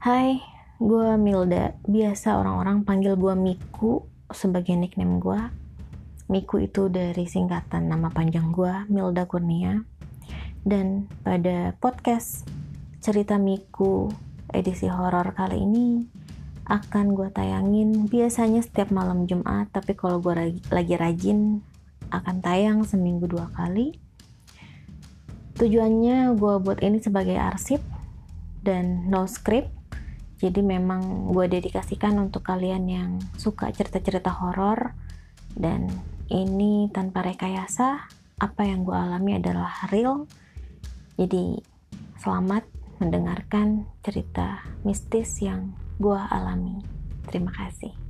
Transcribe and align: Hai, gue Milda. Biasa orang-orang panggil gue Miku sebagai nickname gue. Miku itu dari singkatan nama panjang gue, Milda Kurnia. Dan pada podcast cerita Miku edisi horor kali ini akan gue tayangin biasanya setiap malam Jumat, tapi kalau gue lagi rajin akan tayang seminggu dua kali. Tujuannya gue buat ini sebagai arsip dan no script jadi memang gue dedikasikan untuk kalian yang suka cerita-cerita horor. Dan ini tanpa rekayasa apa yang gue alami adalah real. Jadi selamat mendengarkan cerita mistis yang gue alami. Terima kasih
Hai, 0.00 0.40
gue 0.80 1.20
Milda. 1.20 1.76
Biasa 1.84 2.40
orang-orang 2.40 2.88
panggil 2.88 3.20
gue 3.20 3.36
Miku 3.36 4.08
sebagai 4.32 4.72
nickname 4.72 5.20
gue. 5.20 5.36
Miku 6.32 6.56
itu 6.64 6.88
dari 6.88 7.28
singkatan 7.28 7.84
nama 7.84 8.08
panjang 8.08 8.48
gue, 8.48 8.88
Milda 8.88 9.28
Kurnia. 9.28 9.84
Dan 10.64 11.04
pada 11.20 11.76
podcast 11.76 12.48
cerita 13.04 13.36
Miku 13.36 14.08
edisi 14.48 14.88
horor 14.88 15.36
kali 15.36 15.68
ini 15.68 16.08
akan 16.64 17.12
gue 17.12 17.28
tayangin 17.36 18.08
biasanya 18.08 18.64
setiap 18.64 18.88
malam 18.88 19.28
Jumat, 19.28 19.68
tapi 19.68 19.92
kalau 19.92 20.16
gue 20.24 20.64
lagi 20.72 20.96
rajin 20.96 21.60
akan 22.08 22.40
tayang 22.40 22.88
seminggu 22.88 23.28
dua 23.28 23.52
kali. 23.52 24.00
Tujuannya 25.60 26.32
gue 26.40 26.54
buat 26.56 26.80
ini 26.80 27.04
sebagai 27.04 27.36
arsip 27.36 27.84
dan 28.64 29.04
no 29.12 29.28
script 29.28 29.76
jadi 30.40 30.64
memang 30.64 31.28
gue 31.36 31.46
dedikasikan 31.52 32.16
untuk 32.16 32.48
kalian 32.48 32.88
yang 32.88 33.10
suka 33.36 33.68
cerita-cerita 33.76 34.32
horor. 34.32 34.96
Dan 35.52 35.92
ini 36.32 36.88
tanpa 36.88 37.20
rekayasa 37.20 38.08
apa 38.40 38.62
yang 38.64 38.88
gue 38.88 38.96
alami 38.96 39.36
adalah 39.36 39.68
real. 39.92 40.24
Jadi 41.20 41.60
selamat 42.24 42.64
mendengarkan 43.04 43.84
cerita 44.00 44.64
mistis 44.80 45.44
yang 45.44 45.76
gue 46.00 46.16
alami. 46.16 46.80
Terima 47.28 47.52
kasih 47.52 48.09